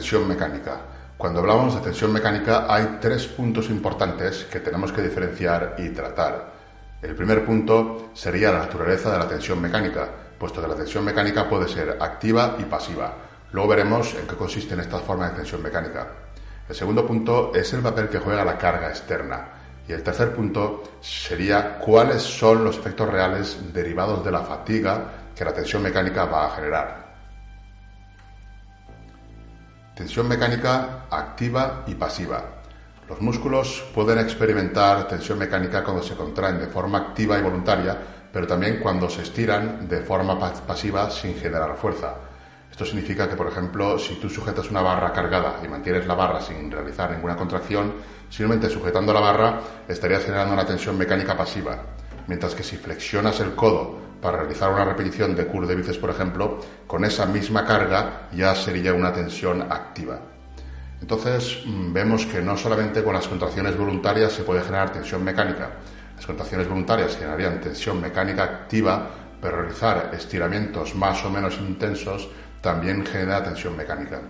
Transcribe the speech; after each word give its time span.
tensión 0.00 0.26
mecánica. 0.26 0.80
Cuando 1.18 1.40
hablamos 1.40 1.74
de 1.74 1.82
tensión 1.82 2.10
mecánica 2.10 2.64
hay 2.72 2.96
tres 3.02 3.26
puntos 3.26 3.68
importantes 3.68 4.46
que 4.50 4.60
tenemos 4.60 4.92
que 4.92 5.02
diferenciar 5.02 5.74
y 5.76 5.90
tratar. 5.90 6.52
El 7.02 7.14
primer 7.14 7.44
punto 7.44 8.08
sería 8.14 8.50
la 8.50 8.60
naturaleza 8.60 9.12
de 9.12 9.18
la 9.18 9.28
tensión 9.28 9.60
mecánica, 9.60 10.08
puesto 10.38 10.62
que 10.62 10.68
la 10.68 10.74
tensión 10.74 11.04
mecánica 11.04 11.46
puede 11.46 11.68
ser 11.68 11.98
activa 12.00 12.56
y 12.58 12.62
pasiva. 12.62 13.12
Luego 13.52 13.68
veremos 13.68 14.14
en 14.14 14.26
qué 14.26 14.36
consisten 14.36 14.80
estas 14.80 15.02
formas 15.02 15.32
de 15.32 15.36
tensión 15.36 15.62
mecánica. 15.62 16.06
El 16.66 16.74
segundo 16.74 17.06
punto 17.06 17.52
es 17.54 17.70
el 17.74 17.82
papel 17.82 18.08
que 18.08 18.20
juega 18.20 18.42
la 18.42 18.56
carga 18.56 18.88
externa. 18.88 19.48
Y 19.86 19.92
el 19.92 20.02
tercer 20.02 20.34
punto 20.34 20.94
sería 21.02 21.76
cuáles 21.78 22.22
son 22.22 22.64
los 22.64 22.78
efectos 22.78 23.06
reales 23.06 23.58
derivados 23.70 24.24
de 24.24 24.30
la 24.30 24.40
fatiga 24.40 25.04
que 25.36 25.44
la 25.44 25.52
tensión 25.52 25.82
mecánica 25.82 26.24
va 26.24 26.46
a 26.46 26.50
generar. 26.52 26.99
Tensión 30.00 30.28
mecánica 30.28 31.04
activa 31.10 31.84
y 31.86 31.94
pasiva. 31.94 32.42
Los 33.06 33.20
músculos 33.20 33.84
pueden 33.94 34.18
experimentar 34.18 35.06
tensión 35.06 35.38
mecánica 35.38 35.84
cuando 35.84 36.02
se 36.02 36.14
contraen 36.14 36.58
de 36.58 36.68
forma 36.68 36.96
activa 36.96 37.38
y 37.38 37.42
voluntaria, 37.42 37.98
pero 38.32 38.46
también 38.46 38.78
cuando 38.80 39.10
se 39.10 39.20
estiran 39.20 39.86
de 39.86 40.00
forma 40.00 40.38
pasiva 40.66 41.10
sin 41.10 41.36
generar 41.36 41.76
fuerza. 41.76 42.14
Esto 42.70 42.86
significa 42.86 43.28
que, 43.28 43.36
por 43.36 43.48
ejemplo, 43.48 43.98
si 43.98 44.14
tú 44.14 44.30
sujetas 44.30 44.70
una 44.70 44.80
barra 44.80 45.12
cargada 45.12 45.60
y 45.62 45.68
mantienes 45.68 46.06
la 46.06 46.14
barra 46.14 46.40
sin 46.40 46.70
realizar 46.70 47.10
ninguna 47.10 47.36
contracción, 47.36 47.92
simplemente 48.30 48.70
sujetando 48.70 49.12
la 49.12 49.20
barra 49.20 49.60
estarías 49.86 50.24
generando 50.24 50.54
una 50.54 50.64
tensión 50.64 50.96
mecánica 50.96 51.36
pasiva. 51.36 51.76
Mientras 52.26 52.54
que 52.54 52.62
si 52.62 52.76
flexionas 52.76 53.40
el 53.40 53.54
codo 53.54 53.98
para 54.20 54.38
realizar 54.38 54.72
una 54.72 54.84
repetición 54.84 55.34
de 55.34 55.46
curl 55.46 55.66
de 55.66 55.74
bíceps, 55.74 55.98
por 55.98 56.10
ejemplo, 56.10 56.58
con 56.86 57.04
esa 57.04 57.26
misma 57.26 57.64
carga 57.64 58.28
ya 58.32 58.54
sería 58.54 58.92
una 58.94 59.12
tensión 59.12 59.62
activa. 59.62 60.20
Entonces 61.00 61.62
mm, 61.64 61.92
vemos 61.92 62.26
que 62.26 62.42
no 62.42 62.56
solamente 62.56 63.02
con 63.02 63.14
las 63.14 63.26
contracciones 63.26 63.76
voluntarias 63.76 64.32
se 64.32 64.42
puede 64.42 64.62
generar 64.62 64.92
tensión 64.92 65.24
mecánica, 65.24 65.70
las 66.16 66.26
contracciones 66.26 66.68
voluntarias 66.68 67.16
generarían 67.16 67.60
tensión 67.60 68.00
mecánica 68.00 68.42
activa, 68.42 69.08
pero 69.40 69.62
realizar 69.62 70.10
estiramientos 70.12 70.94
más 70.94 71.24
o 71.24 71.30
menos 71.30 71.56
intensos 71.58 72.28
también 72.60 73.06
genera 73.06 73.42
tensión 73.42 73.74
mecánica. 73.74 74.20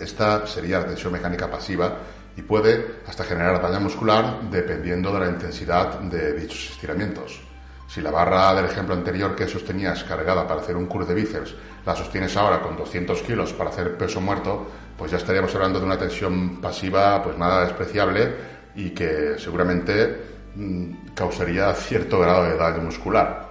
Esta 0.00 0.46
sería 0.46 0.80
la 0.80 0.86
tensión 0.86 1.12
mecánica 1.12 1.48
pasiva 1.48 1.96
y 2.36 2.42
puede 2.42 2.96
hasta 3.06 3.24
generar 3.24 3.60
daño 3.60 3.80
muscular 3.80 4.40
dependiendo 4.50 5.12
de 5.12 5.20
la 5.20 5.30
intensidad 5.30 6.00
de 6.00 6.34
dichos 6.34 6.70
estiramientos. 6.72 7.40
Si 7.88 8.00
la 8.00 8.10
barra 8.10 8.54
del 8.54 8.66
ejemplo 8.66 8.94
anterior 8.94 9.34
que 9.34 9.46
sostenías 9.46 10.04
cargada 10.04 10.46
para 10.46 10.60
hacer 10.60 10.76
un 10.76 10.86
curl 10.86 11.06
de 11.06 11.14
bíceps 11.14 11.54
la 11.86 11.94
sostienes 11.94 12.36
ahora 12.36 12.60
con 12.60 12.76
200 12.76 13.22
kilos 13.22 13.52
para 13.52 13.70
hacer 13.70 13.96
peso 13.96 14.20
muerto, 14.20 14.66
pues 14.98 15.12
ya 15.12 15.18
estaríamos 15.18 15.54
hablando 15.54 15.78
de 15.78 15.86
una 15.86 15.98
tensión 15.98 16.60
pasiva 16.60 17.22
pues 17.22 17.38
nada 17.38 17.64
despreciable 17.64 18.34
y 18.74 18.90
que 18.90 19.38
seguramente 19.38 20.20
mm, 20.56 21.14
causaría 21.14 21.72
cierto 21.74 22.18
grado 22.18 22.44
de 22.44 22.56
daño 22.56 22.82
muscular. 22.82 23.46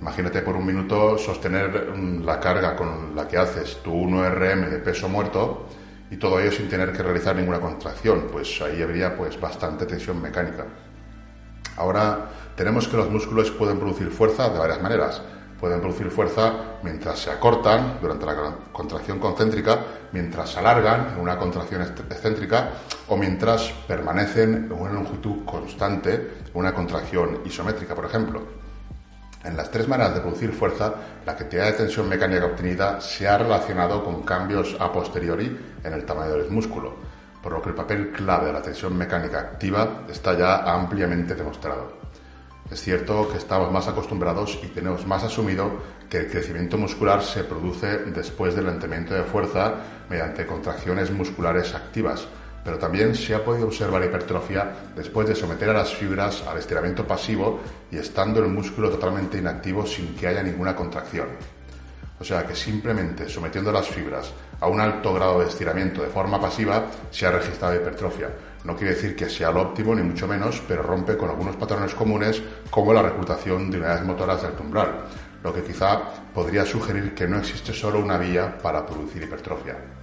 Imagínate 0.00 0.42
por 0.42 0.56
un 0.56 0.64
minuto 0.64 1.18
sostener 1.18 1.90
mm, 1.90 2.24
la 2.24 2.38
carga 2.38 2.76
con 2.76 3.16
la 3.16 3.26
que 3.26 3.36
haces 3.36 3.82
tu 3.82 3.92
1RM 3.92 4.70
de 4.70 4.78
peso 4.78 5.08
muerto 5.08 5.66
y 6.10 6.16
todo 6.16 6.40
ello 6.40 6.52
sin 6.52 6.68
tener 6.68 6.92
que 6.92 7.02
realizar 7.02 7.34
ninguna 7.34 7.60
contracción, 7.60 8.28
pues 8.30 8.60
ahí 8.62 8.82
habría 8.82 9.16
pues 9.16 9.40
bastante 9.40 9.86
tensión 9.86 10.20
mecánica. 10.20 10.66
Ahora 11.76 12.30
tenemos 12.56 12.88
que 12.88 12.96
los 12.96 13.10
músculos 13.10 13.50
pueden 13.50 13.78
producir 13.78 14.08
fuerza 14.08 14.48
de 14.48 14.58
varias 14.58 14.80
maneras. 14.80 15.20
Pueden 15.60 15.80
producir 15.80 16.10
fuerza 16.10 16.52
mientras 16.82 17.18
se 17.18 17.30
acortan 17.30 17.98
durante 18.00 18.26
la 18.26 18.56
contracción 18.72 19.18
concéntrica, 19.18 19.78
mientras 20.12 20.50
se 20.50 20.58
alargan 20.58 21.14
en 21.14 21.20
una 21.20 21.38
contracción 21.38 21.80
excéntrica 21.80 22.72
o 23.08 23.16
mientras 23.16 23.72
permanecen 23.88 24.66
en 24.70 24.72
una 24.72 24.92
longitud 24.92 25.44
constante 25.46 26.12
en 26.12 26.50
una 26.52 26.74
contracción 26.74 27.40
isométrica, 27.46 27.94
por 27.94 28.04
ejemplo. 28.04 28.65
En 29.46 29.56
las 29.56 29.70
tres 29.70 29.86
maneras 29.86 30.12
de 30.12 30.20
producir 30.20 30.52
fuerza, 30.52 30.92
la 31.24 31.36
cantidad 31.36 31.66
de 31.66 31.74
tensión 31.74 32.08
mecánica 32.08 32.46
obtenida 32.46 33.00
se 33.00 33.28
ha 33.28 33.38
relacionado 33.38 34.02
con 34.02 34.24
cambios 34.24 34.76
a 34.80 34.90
posteriori 34.90 35.56
en 35.84 35.92
el 35.92 36.04
tamaño 36.04 36.32
del 36.32 36.50
músculo, 36.50 36.96
por 37.40 37.52
lo 37.52 37.62
que 37.62 37.68
el 37.68 37.76
papel 37.76 38.10
clave 38.10 38.46
de 38.46 38.52
la 38.54 38.60
tensión 38.60 38.96
mecánica 38.96 39.38
activa 39.38 40.02
está 40.10 40.36
ya 40.36 40.64
ampliamente 40.64 41.36
demostrado. 41.36 41.92
Es 42.68 42.80
cierto 42.80 43.28
que 43.30 43.38
estamos 43.38 43.70
más 43.70 43.86
acostumbrados 43.86 44.58
y 44.64 44.66
tenemos 44.66 45.06
más 45.06 45.22
asumido 45.22 45.70
que 46.10 46.18
el 46.18 46.26
crecimiento 46.28 46.76
muscular 46.76 47.22
se 47.22 47.44
produce 47.44 47.98
después 47.98 48.56
del 48.56 48.64
levantamiento 48.64 49.14
de 49.14 49.22
fuerza 49.22 49.74
mediante 50.10 50.44
contracciones 50.44 51.12
musculares 51.12 51.72
activas, 51.72 52.26
pero 52.66 52.78
también 52.78 53.14
se 53.14 53.32
ha 53.32 53.44
podido 53.44 53.68
observar 53.68 54.02
hipertrofia 54.02 54.72
después 54.96 55.28
de 55.28 55.36
someter 55.36 55.70
a 55.70 55.72
las 55.72 55.94
fibras 55.94 56.42
al 56.48 56.58
estiramiento 56.58 57.06
pasivo 57.06 57.60
y 57.92 57.96
estando 57.96 58.40
el 58.40 58.48
músculo 58.48 58.90
totalmente 58.90 59.38
inactivo 59.38 59.86
sin 59.86 60.16
que 60.16 60.26
haya 60.26 60.42
ninguna 60.42 60.74
contracción. 60.74 61.28
O 62.18 62.24
sea 62.24 62.44
que 62.44 62.56
simplemente 62.56 63.28
sometiendo 63.28 63.70
las 63.70 63.86
fibras 63.86 64.32
a 64.58 64.66
un 64.66 64.80
alto 64.80 65.14
grado 65.14 65.38
de 65.38 65.46
estiramiento 65.46 66.02
de 66.02 66.08
forma 66.08 66.40
pasiva 66.40 66.86
se 67.08 67.26
ha 67.26 67.30
registrado 67.30 67.76
hipertrofia. 67.76 68.30
No 68.64 68.74
quiere 68.74 68.94
decir 68.94 69.14
que 69.14 69.30
sea 69.30 69.52
lo 69.52 69.62
óptimo, 69.62 69.94
ni 69.94 70.02
mucho 70.02 70.26
menos, 70.26 70.60
pero 70.66 70.82
rompe 70.82 71.16
con 71.16 71.30
algunos 71.30 71.54
patrones 71.54 71.94
comunes 71.94 72.42
como 72.68 72.92
la 72.92 73.02
reclutación 73.02 73.70
de 73.70 73.76
unidades 73.76 74.04
motoras 74.04 74.42
del 74.42 74.58
umbral, 74.58 75.04
lo 75.44 75.54
que 75.54 75.62
quizá 75.62 76.00
podría 76.34 76.64
sugerir 76.64 77.14
que 77.14 77.28
no 77.28 77.38
existe 77.38 77.72
solo 77.72 78.00
una 78.00 78.18
vía 78.18 78.58
para 78.58 78.84
producir 78.84 79.22
hipertrofia. 79.22 79.95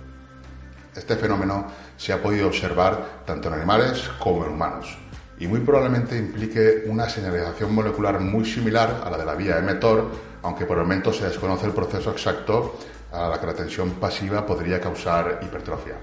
Este 0.96 1.16
fenómeno 1.16 1.68
se 1.98 2.14
ha 2.14 2.22
podido 2.22 2.48
observar 2.48 3.24
tanto 3.26 3.48
en 3.48 3.56
animales 3.56 4.10
como 4.20 4.46
en 4.46 4.52
humanos 4.52 4.98
y 5.40 5.48
muy 5.48 5.60
probablemente 5.60 6.18
implique 6.18 6.84
una 6.88 7.10
señalización 7.10 7.74
molecular 7.74 8.20
muy 8.20 8.46
similar 8.46 9.02
a 9.04 9.10
la 9.10 9.18
de 9.18 9.26
la 9.26 9.36
vía 9.36 9.60
mTOR, 9.62 10.12
aunque 10.44 10.66
por 10.66 10.78
el 10.78 10.84
momento 10.84 11.12
se 11.12 11.26
desconoce 11.26 11.66
el 11.66 11.74
proceso 11.74 12.12
exacto 12.12 12.78
a 13.12 13.28
la 13.28 13.40
que 13.40 13.48
la 13.48 13.54
tensión 13.54 13.92
pasiva 13.92 14.46
podría 14.46 14.80
causar 14.80 15.40
hipertrofia. 15.42 15.96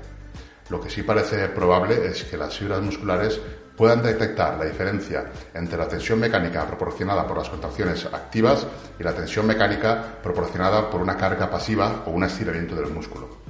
Lo 0.69 0.81
que 0.81 0.91
sí 0.91 1.03
parece 1.03 1.49
probable 1.49 2.07
es 2.07 2.25
que 2.25 2.37
las 2.37 2.57
fibras 2.57 2.81
musculares 2.81 3.41
puedan 3.77 4.03
detectar 4.03 4.59
la 4.59 4.67
diferencia 4.67 5.31
entre 5.55 5.78
la 5.78 5.89
tensión 5.89 6.21
mecánica 6.21 6.67
proporcionada 6.67 7.27
por 7.27 7.39
las 7.39 7.49
contracciones 7.49 8.05
activas 8.07 8.67
y 8.99 9.03
la 9.03 9.15
tensión 9.15 9.47
mecánica 9.47 10.19
proporcionada 10.22 10.91
por 10.91 11.01
una 11.01 11.17
carga 11.17 11.51
pasiva 11.51 12.05
o 12.07 12.11
un 12.11 12.25
estiramiento 12.25 12.77
del 12.77 12.91
músculo. 12.91 13.50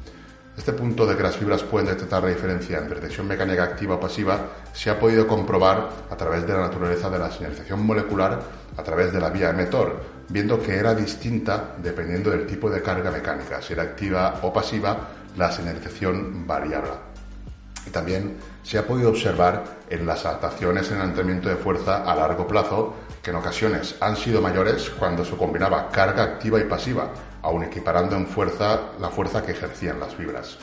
Este 0.60 0.74
punto 0.74 1.06
de 1.06 1.16
que 1.16 1.22
las 1.22 1.38
fibras 1.38 1.62
pueden 1.62 1.88
detectar 1.88 2.22
la 2.22 2.28
diferencia 2.28 2.76
entre 2.76 3.00
tensión 3.00 3.26
mecánica 3.26 3.62
activa 3.62 3.94
o 3.94 3.98
pasiva 3.98 4.38
se 4.74 4.90
ha 4.90 5.00
podido 5.00 5.26
comprobar 5.26 5.88
a 6.10 6.14
través 6.18 6.46
de 6.46 6.52
la 6.52 6.60
naturaleza 6.60 7.08
de 7.08 7.18
la 7.18 7.30
señalización 7.30 7.86
molecular 7.86 8.38
a 8.76 8.82
través 8.82 9.10
de 9.10 9.20
la 9.20 9.30
vía 9.30 9.48
emetor, 9.48 10.02
viendo 10.28 10.62
que 10.62 10.76
era 10.76 10.94
distinta 10.94 11.76
dependiendo 11.78 12.30
del 12.30 12.46
tipo 12.46 12.68
de 12.68 12.82
carga 12.82 13.10
mecánica, 13.10 13.62
si 13.62 13.72
era 13.72 13.84
activa 13.84 14.38
o 14.42 14.52
pasiva, 14.52 15.08
la 15.38 15.50
señalización 15.50 16.46
variable. 16.46 16.92
Y 17.86 17.90
también 17.90 18.36
se 18.62 18.76
ha 18.76 18.86
podido 18.86 19.08
observar 19.08 19.64
en 19.88 20.04
las 20.04 20.26
adaptaciones 20.26 20.90
en 20.90 20.98
el 20.98 21.04
entrenamiento 21.04 21.48
de 21.48 21.56
fuerza 21.56 22.04
a 22.04 22.14
largo 22.14 22.46
plazo 22.46 22.96
que 23.22 23.30
en 23.30 23.36
ocasiones 23.36 23.96
han 23.98 24.14
sido 24.14 24.42
mayores 24.42 24.90
cuando 24.90 25.24
se 25.24 25.38
combinaba 25.38 25.88
carga 25.88 26.22
activa 26.22 26.60
y 26.60 26.64
pasiva, 26.64 27.08
aun 27.42 27.64
equiparando 27.64 28.16
en 28.16 28.26
fuerza 28.26 28.92
la 28.98 29.08
fuerza 29.08 29.42
que 29.42 29.52
ejercían 29.52 30.00
las 30.00 30.14
fibras. 30.14 30.58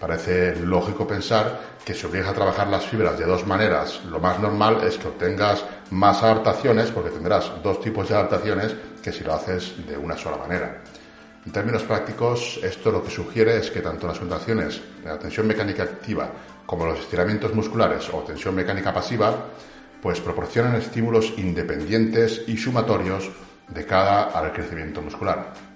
Parece 0.00 0.56
lógico 0.56 1.06
pensar 1.06 1.60
que 1.84 1.92
si 1.92 2.06
obligas 2.06 2.30
a 2.30 2.34
trabajar 2.34 2.68
las 2.68 2.86
fibras 2.86 3.18
de 3.18 3.26
dos 3.26 3.46
maneras, 3.46 4.02
lo 4.06 4.18
más 4.18 4.38
normal 4.40 4.82
es 4.82 4.96
que 4.96 5.08
obtengas 5.08 5.62
más 5.90 6.22
adaptaciones, 6.22 6.90
porque 6.90 7.10
tendrás 7.10 7.52
dos 7.62 7.80
tipos 7.82 8.08
de 8.08 8.14
adaptaciones 8.14 8.74
que 9.02 9.12
si 9.12 9.22
lo 9.24 9.34
haces 9.34 9.74
de 9.86 9.98
una 9.98 10.16
sola 10.16 10.38
manera. 10.38 10.80
En 11.44 11.52
términos 11.52 11.82
prácticos, 11.82 12.60
esto 12.62 12.90
lo 12.90 13.04
que 13.04 13.10
sugiere 13.10 13.58
es 13.58 13.70
que 13.70 13.80
tanto 13.80 14.06
las 14.06 14.18
contracciones 14.18 14.80
de 15.02 15.08
la 15.08 15.18
tensión 15.18 15.46
mecánica 15.46 15.82
activa 15.82 16.30
como 16.64 16.86
los 16.86 17.00
estiramientos 17.00 17.54
musculares 17.54 18.08
o 18.12 18.20
tensión 18.20 18.54
mecánica 18.54 18.94
pasiva, 18.94 19.34
pues 20.00 20.20
proporcionan 20.20 20.76
estímulos 20.76 21.34
independientes 21.36 22.42
y 22.46 22.56
sumatorios 22.56 23.30
de 23.68 23.84
cara 23.84 24.24
al 24.24 24.52
crecimiento 24.52 25.02
muscular. 25.02 25.69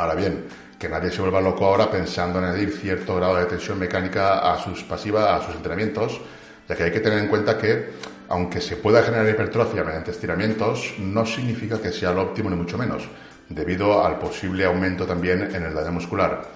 Ahora 0.00 0.14
bien, 0.14 0.46
que 0.78 0.88
nadie 0.88 1.10
se 1.10 1.20
vuelva 1.20 1.42
loco 1.42 1.66
ahora 1.66 1.90
pensando 1.90 2.38
en 2.38 2.46
añadir 2.46 2.72
cierto 2.72 3.16
grado 3.16 3.36
de 3.36 3.44
tensión 3.44 3.78
mecánica 3.78 4.50
a 4.50 4.58
sus 4.58 4.82
pasiva, 4.82 5.36
a 5.36 5.44
sus 5.44 5.56
entrenamientos, 5.56 6.18
ya 6.66 6.74
que 6.74 6.84
hay 6.84 6.90
que 6.90 7.00
tener 7.00 7.18
en 7.18 7.28
cuenta 7.28 7.58
que, 7.58 7.90
aunque 8.30 8.62
se 8.62 8.76
pueda 8.76 9.02
generar 9.02 9.28
hipertrofia 9.28 9.84
mediante 9.84 10.12
estiramientos, 10.12 10.94
no 10.98 11.26
significa 11.26 11.78
que 11.78 11.92
sea 11.92 12.12
lo 12.12 12.22
óptimo 12.22 12.48
ni 12.48 12.56
mucho 12.56 12.78
menos, 12.78 13.06
debido 13.50 14.02
al 14.02 14.18
posible 14.18 14.64
aumento 14.64 15.04
también 15.04 15.54
en 15.54 15.64
el 15.64 15.74
daño 15.74 15.92
muscular. 15.92 16.48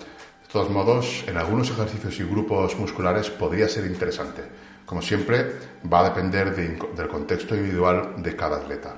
De 0.42 0.48
todos 0.50 0.70
modos, 0.70 1.22
en 1.26 1.36
algunos 1.36 1.68
ejercicios 1.68 2.18
y 2.18 2.22
grupos 2.24 2.78
musculares 2.78 3.28
podría 3.28 3.68
ser 3.68 3.84
interesante. 3.84 4.40
Como 4.86 5.02
siempre, 5.02 5.52
va 5.92 6.00
a 6.00 6.04
depender 6.04 6.56
del 6.56 7.08
contexto 7.08 7.54
individual 7.54 8.22
de 8.22 8.34
cada 8.34 8.56
atleta. 8.56 8.94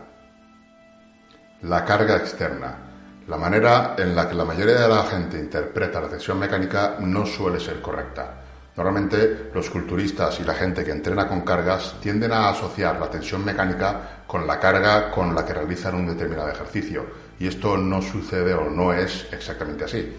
La 1.63 1.85
carga 1.85 2.19
externa. 2.19 2.86
La 3.29 3.37
manera 3.37 3.97
en 3.99 4.15
la 4.15 4.29
que 4.29 4.37
la 4.37 4.45
mayoría 4.45 4.83
de 4.83 4.89
la 4.89 5.03
gente 5.03 5.37
interpreta 5.37 6.01
la 6.01 6.09
tensión 6.09 6.39
mecánica 6.39 6.95
no 7.01 7.27
suele 7.27 7.59
ser 7.59 7.81
correcta. 7.81 8.35
Normalmente 8.77 9.51
los 9.53 9.69
culturistas 9.69 10.39
y 10.39 10.45
la 10.45 10.55
gente 10.55 10.85
que 10.85 10.93
entrena 10.93 11.27
con 11.27 11.41
cargas 11.41 11.97
tienden 12.01 12.31
a 12.31 12.51
asociar 12.51 13.01
la 13.01 13.11
tensión 13.11 13.45
mecánica 13.45 14.23
con 14.29 14.47
la 14.47 14.61
carga 14.61 15.11
con 15.11 15.35
la 15.35 15.45
que 15.45 15.55
realizan 15.55 15.97
un 15.97 16.07
determinado 16.07 16.51
ejercicio 16.51 17.05
y 17.41 17.49
esto 17.49 17.77
no 17.77 18.01
sucede 18.01 18.55
o 18.55 18.71
no 18.71 18.93
es 18.93 19.27
exactamente 19.33 19.87
así. 19.87 20.17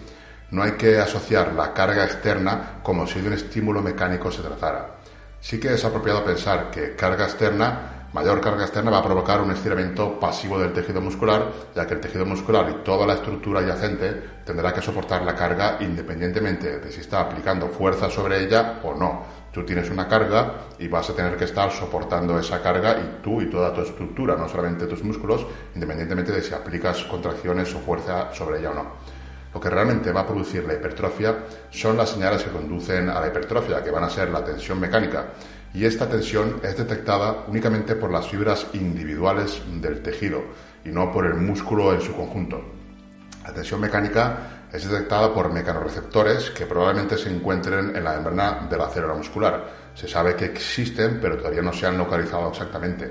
No 0.50 0.62
hay 0.62 0.72
que 0.72 0.98
asociar 0.98 1.54
la 1.54 1.72
carga 1.72 2.04
externa 2.04 2.80
como 2.82 3.06
si 3.06 3.22
de 3.22 3.28
un 3.28 3.34
estímulo 3.34 3.80
mecánico 3.80 4.30
se 4.30 4.42
tratara. 4.42 4.96
Sí 5.40 5.58
que 5.58 5.72
es 5.72 5.84
apropiado 5.84 6.24
pensar 6.24 6.70
que 6.70 6.94
carga 6.94 7.24
externa 7.24 7.97
mayor 8.12 8.40
carga 8.40 8.64
externa 8.64 8.90
va 8.90 8.98
a 8.98 9.02
provocar 9.02 9.40
un 9.40 9.50
estiramiento 9.50 10.18
pasivo 10.18 10.58
del 10.58 10.72
tejido 10.72 11.00
muscular, 11.00 11.52
ya 11.74 11.86
que 11.86 11.94
el 11.94 12.00
tejido 12.00 12.24
muscular 12.24 12.68
y 12.70 12.84
toda 12.84 13.06
la 13.06 13.14
estructura 13.14 13.60
adyacente 13.60 14.22
tendrá 14.44 14.72
que 14.72 14.80
soportar 14.80 15.22
la 15.22 15.34
carga 15.34 15.76
independientemente 15.80 16.80
de 16.80 16.90
si 16.90 17.00
está 17.00 17.20
aplicando 17.20 17.68
fuerza 17.68 18.08
sobre 18.08 18.44
ella 18.44 18.80
o 18.82 18.94
no. 18.94 19.22
Tú 19.52 19.64
tienes 19.64 19.90
una 19.90 20.08
carga 20.08 20.54
y 20.78 20.88
vas 20.88 21.10
a 21.10 21.14
tener 21.14 21.36
que 21.36 21.44
estar 21.44 21.70
soportando 21.70 22.38
esa 22.38 22.62
carga 22.62 22.98
y 22.98 23.22
tú 23.22 23.42
y 23.42 23.50
toda 23.50 23.74
tu 23.74 23.82
estructura, 23.82 24.36
no 24.36 24.48
solamente 24.48 24.86
tus 24.86 25.02
músculos, 25.04 25.46
independientemente 25.74 26.32
de 26.32 26.42
si 26.42 26.54
aplicas 26.54 27.04
contracciones 27.04 27.74
o 27.74 27.80
fuerza 27.80 28.32
sobre 28.32 28.60
ella 28.60 28.70
o 28.70 28.74
no. 28.74 29.18
Lo 29.52 29.60
que 29.60 29.70
realmente 29.70 30.12
va 30.12 30.20
a 30.20 30.26
producir 30.26 30.64
la 30.64 30.74
hipertrofia 30.74 31.34
son 31.70 31.96
las 31.96 32.10
señales 32.10 32.42
que 32.42 32.50
conducen 32.50 33.08
a 33.08 33.20
la 33.20 33.28
hipertrofia, 33.28 33.82
que 33.82 33.90
van 33.90 34.04
a 34.04 34.10
ser 34.10 34.28
la 34.28 34.44
tensión 34.44 34.78
mecánica 34.78 35.24
y 35.74 35.84
esta 35.84 36.08
tensión 36.08 36.60
es 36.62 36.76
detectada 36.76 37.44
únicamente 37.46 37.94
por 37.94 38.10
las 38.10 38.28
fibras 38.28 38.66
individuales 38.72 39.62
del 39.80 40.02
tejido 40.02 40.42
y 40.84 40.88
no 40.88 41.12
por 41.12 41.26
el 41.26 41.34
músculo 41.34 41.92
en 41.92 42.00
su 42.00 42.14
conjunto. 42.14 42.62
La 43.44 43.52
tensión 43.52 43.80
mecánica 43.80 44.66
es 44.72 44.88
detectada 44.88 45.32
por 45.32 45.52
mecanorreceptores 45.52 46.50
que 46.50 46.66
probablemente 46.66 47.16
se 47.16 47.30
encuentren 47.30 47.96
en 47.96 48.04
la 48.04 48.14
membrana 48.14 48.66
de 48.68 48.76
la 48.76 48.88
célula 48.88 49.14
muscular. 49.14 49.68
Se 49.94 50.06
sabe 50.06 50.36
que 50.36 50.46
existen, 50.46 51.18
pero 51.20 51.38
todavía 51.38 51.62
no 51.62 51.72
se 51.72 51.86
han 51.86 51.96
localizado 51.96 52.50
exactamente. 52.50 53.10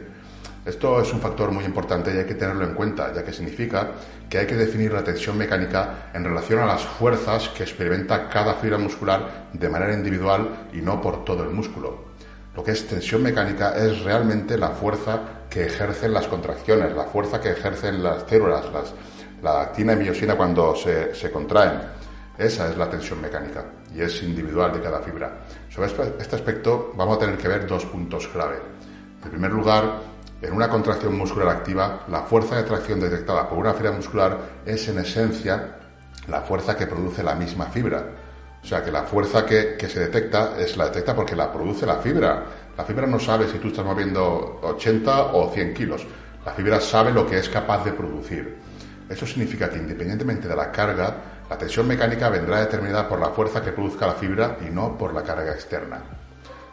Esto 0.66 1.00
es 1.00 1.14
un 1.14 1.22
factor 1.22 1.52
muy 1.52 1.64
importante 1.64 2.14
y 2.14 2.18
hay 2.18 2.26
que 2.26 2.36
tenerlo 2.36 2.66
en 2.66 2.74
cuenta, 2.74 3.14
ya 3.14 3.24
que 3.24 3.32
significa 3.32 3.92
que 4.30 4.38
hay 4.38 4.46
que 4.46 4.56
definir 4.56 4.92
la 4.92 5.04
tensión 5.04 5.38
mecánica 5.38 6.10
en 6.14 6.26
relación 6.26 6.60
a 6.60 6.66
las 6.66 6.82
fuerzas 6.84 7.50
que 7.50 7.64
experimenta 7.64 8.28
cada 8.28 8.56
fibra 8.56 8.78
muscular 8.78 9.48
de 9.54 9.70
manera 9.70 9.94
individual 9.94 10.68
y 10.74 10.82
no 10.82 11.02
por 11.02 11.24
todo 11.24 11.44
el 11.44 11.52
músculo. 11.52 12.17
Lo 12.58 12.64
que 12.64 12.72
es 12.72 12.88
tensión 12.88 13.22
mecánica 13.22 13.78
es 13.78 14.02
realmente 14.04 14.58
la 14.58 14.70
fuerza 14.70 15.44
que 15.48 15.68
ejercen 15.68 16.12
las 16.12 16.28
contracciones, 16.28 16.92
la 16.96 17.04
fuerza 17.04 17.40
que 17.40 17.52
ejercen 17.52 18.02
las 18.02 18.24
células, 18.28 18.66
la 19.44 19.62
actina 19.62 19.94
y 19.94 19.98
miosina 19.98 20.36
cuando 20.36 20.76
se, 20.76 21.14
se, 21.14 21.32
contraen. 21.32 21.80
Esa 22.36 22.68
es 22.68 22.76
la 22.76 22.90
tensión 22.90 23.22
mecánica 23.22 23.64
y 23.94 24.02
es 24.02 24.24
individual 24.24 24.74
de 24.74 24.82
cada 24.82 25.02
fibra. 25.02 25.38
Sobre 25.70 25.86
este, 25.86 26.16
este 26.20 26.36
aspecto 26.36 26.94
vamos 26.96 27.18
a 27.18 27.20
tener 27.20 27.38
que 27.38 27.48
ver 27.48 27.68
dos 27.68 27.86
puntos 27.86 28.28
clave. 28.28 28.58
En 29.24 29.30
primer 29.30 29.52
lugar, 29.52 30.00
en 30.42 30.52
una 30.52 30.68
contracción 30.68 31.16
muscular 31.16 31.50
activa, 31.50 32.06
la 32.08 32.24
fuerza 32.24 32.56
de 32.56 32.64
tracción 32.64 33.00
detectada 33.00 33.48
por 33.48 33.60
una 33.60 33.76
fibra 33.76 33.92
muscular 33.92 34.36
es 34.66 34.88
en 34.88 34.98
esencia 34.98 35.76
la 36.28 36.42
fuerza 36.42 36.76
que 36.76 36.88
produce 36.88 37.22
la 37.22 37.36
misma 37.36 37.68
fibra 37.68 38.17
o 38.68 38.70
sea 38.70 38.84
que 38.84 38.92
la 38.92 39.04
fuerza 39.04 39.46
que, 39.46 39.78
se 39.88 40.02
detecta 40.02 40.60
es 40.60 40.76
la 40.76 40.88
detecta 40.88 41.16
porque 41.16 41.38
la 41.38 41.50
produce 41.50 41.86
la 41.86 42.00
fibra. 42.00 42.44
La 42.78 42.84
fibra 42.84 43.08
no 43.08 43.18
sabe 43.18 43.48
si 43.48 43.60
tú 43.60 43.70
estás 43.70 43.86
moviendo 43.86 44.60
80 44.62 45.28
o 45.28 45.50
100 45.50 45.74
kilos. 45.74 46.06
La 46.46 46.52
fibra 46.52 46.82
sabe 46.82 47.14
lo 47.14 47.26
que 47.26 47.38
es 47.38 47.48
capaz 47.48 47.86
de 47.86 47.94
producir. 47.94 48.58
Eso 49.08 49.26
significa 49.26 49.70
que 49.70 49.78
independientemente 49.78 50.50
de 50.50 50.56
la 50.58 50.70
carga, 50.70 51.16
la 51.50 51.58
tensión 51.58 51.88
mecánica 51.88 52.28
vendrá 52.28 52.60
determinada 52.60 53.08
por 53.08 53.22
la 53.22 53.30
fuerza 53.30 53.62
que 53.62 53.72
produzca 53.72 54.06
la 54.06 54.16
fibra 54.16 54.58
y 54.68 54.70
no 54.70 54.98
por 54.98 55.14
la 55.14 55.24
carga 55.24 55.54
externa. 55.54 56.02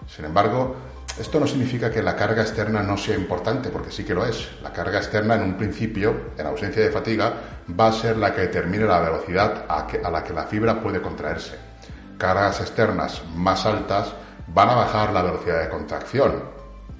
Sin 0.08 0.24
embargo, 0.24 0.74
esto 1.16 1.38
no 1.38 1.46
significa 1.46 1.92
que 1.92 2.02
la 2.02 2.16
carga 2.16 2.42
externa 2.42 2.82
no 2.82 2.96
sea 2.96 3.14
importante, 3.14 3.68
porque 3.68 3.92
sí 3.92 4.02
que 4.02 4.14
lo 4.14 4.26
es. 4.26 4.48
La 4.64 4.72
carga 4.72 4.98
externa, 4.98 5.36
en 5.36 5.42
un 5.44 5.56
principio, 5.56 6.32
en 6.36 6.44
ausencia 6.44 6.82
de 6.82 6.90
fatiga, 6.90 7.34
va 7.78 7.86
a 7.86 7.92
ser 7.92 8.16
la 8.16 8.34
que 8.34 8.40
determine 8.40 8.84
la 8.84 8.98
velocidad 8.98 9.64
a 9.68 10.10
la 10.10 10.24
que 10.24 10.32
la 10.32 10.42
fibra 10.42 10.82
puede 10.82 11.00
contraerse 11.00 11.73
cargas 12.18 12.60
externas 12.60 13.22
más 13.34 13.66
altas 13.66 14.12
van 14.48 14.70
a 14.70 14.74
bajar 14.74 15.12
la 15.12 15.22
velocidad 15.22 15.62
de 15.62 15.68
contracción, 15.68 16.42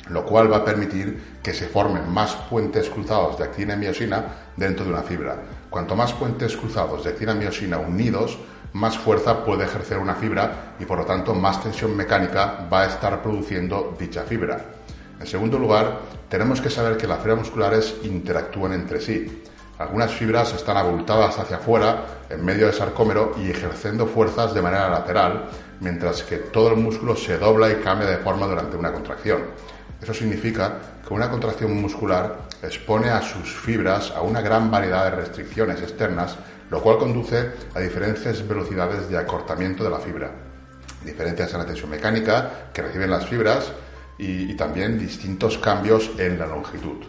lo 0.09 0.25
cual 0.25 0.53
va 0.53 0.59
a 0.59 0.65
permitir 0.65 1.39
que 1.43 1.55
se 1.55 1.69
formen 1.69 2.11
más 2.13 2.35
puentes 2.51 2.91
cruzados 2.91 3.39
de 3.39 3.45
actina 3.45 3.75
y 3.75 3.79
miosina 3.79 4.25
dentro 4.57 4.85
de 4.85 4.93
una 4.93 5.03
fibra. 5.03 5.37
Cuanto 5.71 5.97
más 5.97 6.13
puentes 6.13 6.57
cruzados 6.57 7.05
de 7.05 7.11
actina 7.11 7.33
y 7.33 7.37
miosina 7.37 7.79
unidos, 7.79 8.39
más 8.75 8.99
fuerza 8.99 9.45
puede 9.45 9.65
ejercer 9.65 9.99
una 9.99 10.17
fibra 10.17 10.75
y 10.81 10.85
por 10.85 10.99
lo 10.99 11.05
tanto 11.05 11.35
más 11.35 11.63
tensión 11.63 11.97
mecánica 11.97 12.67
va 12.73 12.83
a 12.83 12.87
estar 12.87 13.23
produciendo 13.23 13.95
dicha 13.99 14.23
fibra. 14.23 14.65
En 15.21 15.27
segundo 15.27 15.59
lugar, 15.59 16.01
tenemos 16.29 16.61
que 16.61 16.71
saber 16.71 16.97
que 16.97 17.07
las 17.07 17.21
fibras 17.21 17.39
musculares 17.39 17.95
interactúan 18.03 18.73
entre 18.73 19.01
sí. 19.01 19.44
Algunas 19.79 20.13
fibras 20.13 20.55
están 20.55 20.77
abultadas 20.77 21.37
hacia 21.37 21.57
afuera, 21.57 22.05
en 22.31 22.45
medio 22.45 22.67
del 22.67 22.75
sarcómero 22.75 23.35
y 23.43 23.51
ejerciendo 23.51 24.07
fuerzas 24.07 24.55
de 24.55 24.63
manera 24.63 24.89
lateral, 24.89 25.47
mientras 25.81 26.23
que 26.23 26.37
todo 26.37 26.69
el 26.69 26.77
músculo 26.77 27.17
se 27.17 27.39
dobla 27.39 27.73
y 27.73 27.77
cambia 27.77 28.07
de 28.07 28.19
forma 28.19 28.47
durante 28.47 28.77
una 28.77 28.93
contracción. 28.93 29.43
Eso 30.01 30.15
significa 30.15 30.79
que 31.07 31.13
una 31.13 31.29
contracción 31.29 31.81
muscular 31.81 32.37
expone 32.63 33.09
a 33.09 33.21
sus 33.21 33.53
fibras 33.53 34.13
a 34.13 34.23
una 34.23 34.41
gran 34.41 34.71
variedad 34.71 35.11
de 35.11 35.17
restricciones 35.17 35.83
externas, 35.83 36.37
lo 36.71 36.81
cual 36.81 36.99
conduce 36.99 37.51
a 37.75 37.81
diferentes 37.81 38.47
velocidades 38.47 39.09
de 39.09 39.19
acortamiento 39.19 39.83
de 39.83 39.91
la 39.91 39.99
fibra, 39.99 40.31
diferencias 41.05 41.53
en 41.53 41.59
la 41.59 41.67
tensión 41.67 41.91
mecánica 41.91 42.71
que 42.73 42.83
reciben 42.83 43.11
las 43.11 43.27
fibras 43.27 43.73
y, 44.19 44.53
y 44.53 44.55
también 44.55 45.01
distintos 45.01 45.59
cambios 45.59 46.13
en 46.17 46.39
la 46.39 46.47
longitud. 46.47 47.03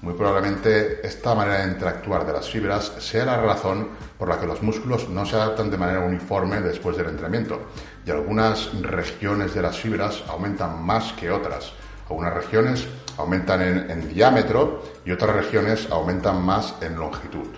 Muy 0.00 0.14
probablemente 0.14 1.04
esta 1.04 1.34
manera 1.34 1.66
de 1.66 1.72
interactuar 1.72 2.24
de 2.24 2.32
las 2.32 2.48
fibras 2.48 2.92
sea 2.98 3.24
la 3.24 3.40
razón 3.40 3.88
por 4.16 4.28
la 4.28 4.38
que 4.38 4.46
los 4.46 4.62
músculos 4.62 5.08
no 5.08 5.26
se 5.26 5.34
adaptan 5.34 5.72
de 5.72 5.76
manera 5.76 6.00
uniforme 6.00 6.60
después 6.60 6.96
del 6.96 7.08
entrenamiento 7.08 7.62
y 8.06 8.10
algunas 8.12 8.80
regiones 8.80 9.54
de 9.54 9.62
las 9.62 9.76
fibras 9.76 10.22
aumentan 10.28 10.84
más 10.84 11.12
que 11.14 11.32
otras. 11.32 11.72
Algunas 12.08 12.32
regiones 12.32 12.86
aumentan 13.16 13.60
en, 13.60 14.08
diámetro 14.08 14.84
y 15.04 15.10
otras 15.10 15.34
regiones 15.34 15.88
aumentan 15.90 16.44
más 16.44 16.76
en 16.80 16.96
longitud. 16.96 17.48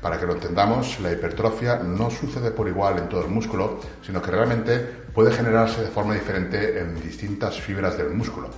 Para 0.00 0.18
que 0.18 0.26
lo 0.26 0.32
entendamos, 0.32 0.98
la 1.00 1.12
hipertrofia 1.12 1.76
no 1.76 2.08
sucede 2.08 2.50
por 2.50 2.66
igual 2.66 2.96
en 2.96 3.10
todo 3.10 3.20
el 3.20 3.28
músculo, 3.28 3.78
sino 4.02 4.22
que 4.22 4.30
realmente 4.30 4.78
puede 5.12 5.32
generarse 5.32 5.82
de 5.82 5.88
forma 5.88 6.14
diferente 6.14 6.80
en 6.80 6.98
distintas 7.00 7.60
fibras 7.60 7.98
del 7.98 8.10
músculo. 8.10 8.48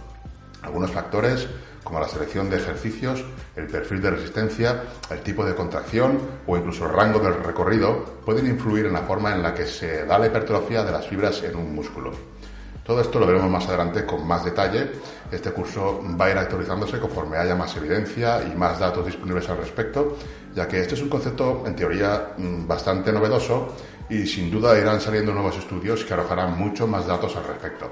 Algunos 0.62 0.90
factores 0.90 1.48
como 1.84 2.00
la 2.00 2.08
selección 2.08 2.50
de 2.50 2.56
ejercicios, 2.56 3.24
el 3.56 3.66
perfil 3.66 4.00
de 4.00 4.10
resistencia, 4.10 4.82
el 5.10 5.20
tipo 5.20 5.44
de 5.44 5.54
contracción 5.54 6.18
o 6.46 6.56
incluso 6.56 6.86
el 6.86 6.92
rango 6.92 7.18
del 7.18 7.42
recorrido 7.42 8.20
pueden 8.24 8.46
influir 8.46 8.86
en 8.86 8.92
la 8.92 9.02
forma 9.02 9.34
en 9.34 9.42
la 9.42 9.54
que 9.54 9.66
se 9.66 10.04
da 10.06 10.18
la 10.18 10.26
hipertrofia 10.26 10.84
de 10.84 10.92
las 10.92 11.06
fibras 11.06 11.42
en 11.42 11.56
un 11.56 11.74
músculo. 11.74 12.12
Todo 12.84 13.02
esto 13.02 13.20
lo 13.20 13.26
veremos 13.26 13.48
más 13.50 13.68
adelante 13.68 14.04
con 14.04 14.26
más 14.26 14.44
detalle. 14.44 14.90
Este 15.30 15.52
curso 15.52 16.02
va 16.20 16.24
a 16.24 16.30
ir 16.30 16.38
actualizándose 16.38 16.98
conforme 16.98 17.36
haya 17.36 17.54
más 17.54 17.76
evidencia 17.76 18.42
y 18.42 18.56
más 18.56 18.80
datos 18.80 19.06
disponibles 19.06 19.48
al 19.48 19.58
respecto, 19.58 20.16
ya 20.54 20.66
que 20.66 20.80
este 20.80 20.94
es 20.94 21.02
un 21.02 21.08
concepto 21.08 21.62
en 21.66 21.76
teoría 21.76 22.32
mm, 22.36 22.66
bastante 22.66 23.12
novedoso 23.12 23.74
y 24.08 24.26
sin 24.26 24.50
duda 24.50 24.76
irán 24.76 25.00
saliendo 25.00 25.32
nuevos 25.32 25.56
estudios 25.56 26.04
que 26.04 26.14
arrojarán 26.14 26.58
mucho 26.58 26.86
más 26.86 27.06
datos 27.06 27.36
al 27.36 27.44
respecto. 27.44 27.88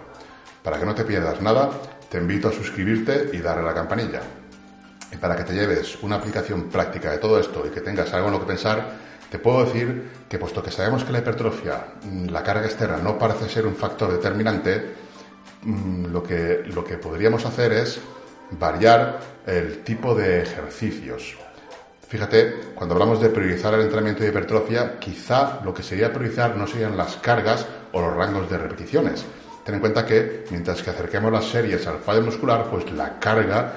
Para 0.64 0.80
que 0.80 0.86
no 0.86 0.94
te 0.94 1.04
pierdas 1.04 1.40
nada, 1.40 1.70
te 2.10 2.18
invito 2.18 2.48
a 2.48 2.52
suscribirte 2.52 3.30
y 3.32 3.38
darle 3.38 3.62
a 3.62 3.66
la 3.66 3.74
campanilla. 3.74 4.20
Y 5.12 5.16
para 5.16 5.36
que 5.36 5.44
te 5.44 5.54
lleves 5.54 5.98
una 6.02 6.16
aplicación 6.16 6.68
práctica 6.68 7.10
de 7.10 7.18
todo 7.18 7.38
esto 7.38 7.64
y 7.66 7.70
que 7.70 7.80
tengas 7.80 8.12
algo 8.12 8.28
en 8.28 8.34
lo 8.34 8.40
que 8.40 8.46
pensar, 8.46 9.08
te 9.30 9.38
puedo 9.38 9.64
decir 9.64 10.10
que 10.28 10.38
puesto 10.38 10.62
que 10.62 10.70
sabemos 10.70 11.04
que 11.04 11.12
la 11.12 11.18
hipertrofia, 11.18 11.84
mm, 12.02 12.26
la 12.28 12.42
carga 12.42 12.66
externa, 12.66 12.98
no 12.98 13.18
parece 13.18 13.48
ser 13.48 13.66
un 13.66 13.74
factor 13.74 14.10
determinante, 14.10 14.94
mm, 15.62 16.06
lo 16.06 16.22
que, 16.22 16.62
lo 16.66 16.84
que 16.84 16.96
podríamos 16.98 17.44
hacer 17.44 17.72
es 17.72 18.00
variar 18.50 19.18
el 19.46 19.82
tipo 19.82 20.14
de 20.14 20.42
ejercicios. 20.42 21.36
Fíjate, 22.08 22.72
cuando 22.74 22.94
hablamos 22.94 23.20
de 23.20 23.28
priorizar 23.28 23.74
el 23.74 23.82
entrenamiento 23.82 24.22
de 24.22 24.30
hipertrofia, 24.30 24.98
quizá 24.98 25.60
lo 25.62 25.74
que 25.74 25.82
sería 25.82 26.10
priorizar 26.10 26.56
no 26.56 26.66
serían 26.66 26.96
las 26.96 27.16
cargas 27.16 27.66
o 27.92 28.00
los 28.00 28.14
rangos 28.14 28.48
de 28.48 28.56
repeticiones, 28.56 29.26
Ten 29.68 29.74
en 29.74 29.80
cuenta 29.82 30.06
que 30.06 30.46
mientras 30.50 30.82
que 30.82 30.88
acerquemos 30.88 31.30
las 31.30 31.44
series 31.44 31.86
al 31.86 31.98
fallo 31.98 32.22
muscular, 32.22 32.64
pues 32.70 32.90
la 32.90 33.18
carga 33.18 33.70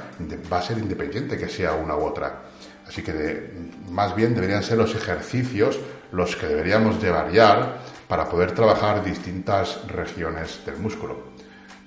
va 0.50 0.60
a 0.60 0.62
ser 0.62 0.78
independiente 0.78 1.38
que 1.38 1.50
sea 1.50 1.74
una 1.74 1.98
u 1.98 2.06
otra. 2.06 2.44
Así 2.88 3.04
que 3.04 3.52
más 3.90 4.16
bien 4.16 4.34
deberían 4.34 4.64
ser 4.64 4.78
los 4.78 4.96
ejercicios 4.96 5.78
los 6.14 6.38
que 6.38 6.48
deberíamos 6.48 7.02
de 7.02 7.12
variar 7.12 7.80
para 8.08 8.30
poder 8.30 8.54
trabajar 8.54 9.04
distintas 9.04 9.86
regiones 9.88 10.66
del 10.66 10.78
músculo. 10.78 11.26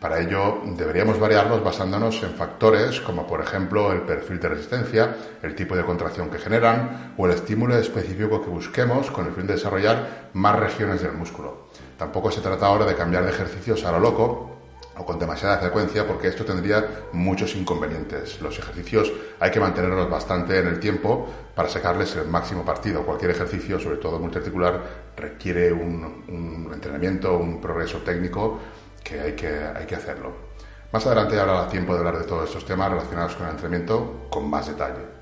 Para 0.00 0.20
ello 0.20 0.60
deberíamos 0.76 1.18
variarlos 1.18 1.64
basándonos 1.64 2.22
en 2.24 2.34
factores 2.34 3.00
como 3.00 3.26
por 3.26 3.40
ejemplo 3.40 3.90
el 3.90 4.02
perfil 4.02 4.38
de 4.38 4.50
resistencia, 4.50 5.16
el 5.42 5.54
tipo 5.54 5.74
de 5.74 5.82
contracción 5.82 6.28
que 6.28 6.38
generan 6.38 7.14
o 7.16 7.24
el 7.24 7.32
estímulo 7.32 7.74
específico 7.78 8.42
que 8.42 8.50
busquemos 8.50 9.10
con 9.10 9.28
el 9.28 9.32
fin 9.32 9.46
de 9.46 9.54
desarrollar 9.54 10.28
más 10.34 10.58
regiones 10.58 11.00
del 11.00 11.12
músculo. 11.12 11.63
Tampoco 11.98 12.30
se 12.30 12.40
trata 12.40 12.66
ahora 12.66 12.86
de 12.86 12.94
cambiar 12.94 13.24
de 13.24 13.30
ejercicios 13.30 13.84
a 13.84 13.92
lo 13.92 14.00
loco 14.00 14.50
o 14.96 15.04
con 15.04 15.18
demasiada 15.18 15.58
frecuencia 15.58 16.06
porque 16.06 16.28
esto 16.28 16.44
tendría 16.44 17.06
muchos 17.12 17.54
inconvenientes. 17.56 18.40
Los 18.40 18.58
ejercicios 18.58 19.12
hay 19.40 19.50
que 19.50 19.60
mantenerlos 19.60 20.08
bastante 20.08 20.58
en 20.58 20.68
el 20.68 20.80
tiempo 20.80 21.26
para 21.54 21.68
sacarles 21.68 22.14
el 22.16 22.28
máximo 22.28 22.64
partido. 22.64 23.04
Cualquier 23.04 23.32
ejercicio, 23.32 23.78
sobre 23.80 23.96
todo 23.96 24.18
multiarticular, 24.18 24.80
requiere 25.16 25.72
un, 25.72 26.70
entrenamiento, 26.72 27.36
un 27.36 27.60
progreso 27.60 27.98
técnico 27.98 28.58
que 29.02 29.20
hay 29.20 29.32
que, 29.32 29.48
hay 29.48 29.86
que 29.86 29.96
hacerlo. 29.96 30.32
Más 30.92 31.04
adelante 31.06 31.38
habrá 31.38 31.68
tiempo 31.68 31.92
de 31.92 31.98
hablar 31.98 32.18
de 32.18 32.24
todos 32.24 32.48
estos 32.48 32.64
temas 32.64 32.90
relacionados 32.90 33.34
con 33.34 33.46
el 33.46 33.52
entrenamiento 33.52 34.28
con 34.30 34.48
más 34.48 34.68
detalle. 34.68 35.13